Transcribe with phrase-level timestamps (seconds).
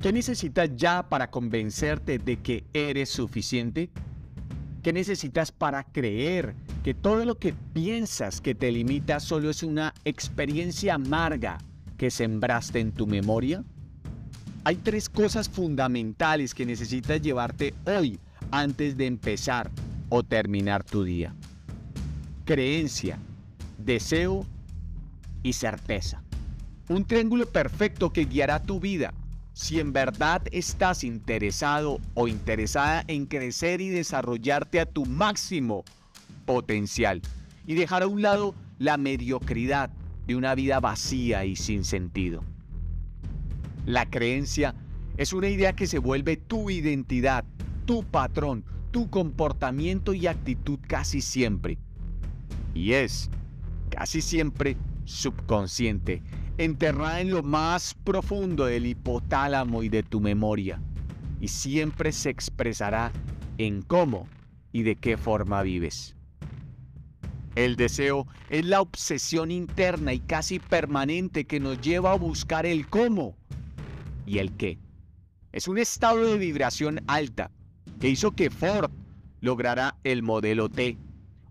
[0.00, 3.90] ¿Qué necesitas ya para convencerte de que eres suficiente?
[4.82, 9.92] ¿Qué necesitas para creer que todo lo que piensas que te limita solo es una
[10.06, 11.58] experiencia amarga
[11.98, 13.62] que sembraste en tu memoria?
[14.64, 18.18] Hay tres cosas fundamentales que necesitas llevarte hoy
[18.50, 19.70] antes de empezar
[20.08, 21.34] o terminar tu día.
[22.46, 23.18] Creencia,
[23.76, 24.46] deseo
[25.42, 26.22] y certeza.
[26.88, 29.12] Un triángulo perfecto que guiará tu vida
[29.52, 35.84] si en verdad estás interesado o interesada en crecer y desarrollarte a tu máximo
[36.46, 37.20] potencial
[37.66, 39.90] y dejar a un lado la mediocridad
[40.26, 42.42] de una vida vacía y sin sentido.
[43.86, 44.74] La creencia
[45.16, 47.44] es una idea que se vuelve tu identidad,
[47.86, 51.78] tu patrón, tu comportamiento y actitud casi siempre.
[52.74, 53.30] Y es,
[53.90, 56.22] casi siempre, subconsciente
[56.58, 60.80] enterrada en lo más profundo del hipotálamo y de tu memoria,
[61.40, 63.12] y siempre se expresará
[63.58, 64.28] en cómo
[64.72, 66.16] y de qué forma vives.
[67.56, 72.86] El deseo es la obsesión interna y casi permanente que nos lleva a buscar el
[72.86, 73.36] cómo
[74.24, 74.78] y el qué.
[75.52, 77.50] Es un estado de vibración alta
[78.00, 78.90] que hizo que Ford
[79.40, 80.96] lograra el modelo T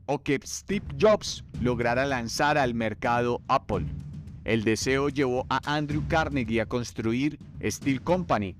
[0.06, 3.86] o que Steve Jobs lograra lanzar al mercado Apple.
[4.50, 8.56] El deseo llevó a Andrew Carnegie a construir Steel Company.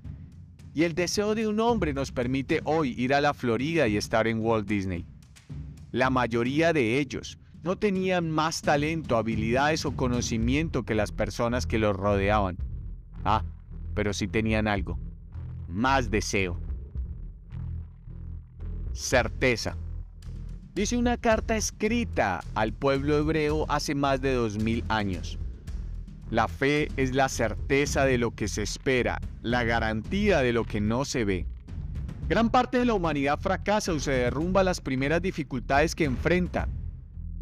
[0.72, 4.28] Y el deseo de un hombre nos permite hoy ir a la Florida y estar
[4.28, 5.04] en Walt Disney.
[5.90, 11.80] La mayoría de ellos no tenían más talento, habilidades o conocimiento que las personas que
[11.80, 12.56] los rodeaban.
[13.24, 13.42] Ah,
[13.92, 14.96] pero sí tenían algo.
[15.66, 16.56] Más deseo.
[18.92, 19.76] Certeza.
[20.72, 25.36] Dice una carta escrita al pueblo hebreo hace más de dos mil años.
[26.30, 30.80] La fe es la certeza de lo que se espera, la garantía de lo que
[30.80, 31.46] no se ve.
[32.28, 36.68] Gran parte de la humanidad fracasa o se derrumba las primeras dificultades que enfrenta.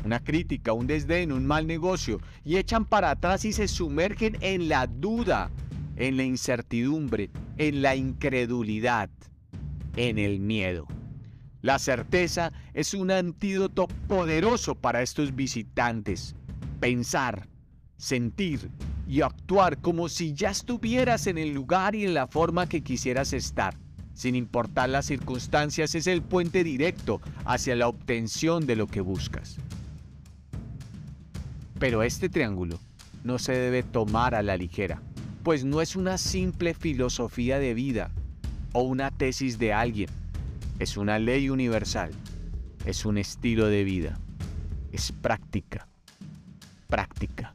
[0.06, 4.70] Una crítica, un desdén, un mal negocio, y echan para atrás y se sumergen en
[4.70, 5.50] la duda,
[5.96, 9.10] en la incertidumbre, en la incredulidad,
[9.96, 10.86] en el miedo.
[11.60, 16.34] La certeza es un antídoto poderoso para estos visitantes.
[16.80, 17.46] Pensar,
[17.98, 18.70] sentir
[19.08, 23.32] y actuar como si ya estuvieras en el lugar y en la forma que quisieras
[23.32, 23.74] estar.
[24.14, 29.56] Sin importar las circunstancias, es el puente directo hacia la obtención de lo que buscas.
[31.78, 32.78] Pero este triángulo
[33.22, 35.00] no se debe tomar a la ligera,
[35.42, 38.10] pues no es una simple filosofía de vida
[38.72, 40.10] o una tesis de alguien,
[40.78, 42.10] es una ley universal,
[42.84, 44.18] es un estilo de vida,
[44.92, 45.86] es práctica,
[46.88, 47.54] práctica